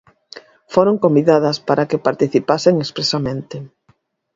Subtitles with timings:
[0.73, 3.55] Foron convidadas para que participasen expresamente.